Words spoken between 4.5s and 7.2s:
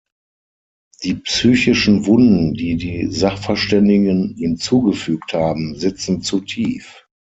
zugefügt haben, sitzen zu tief.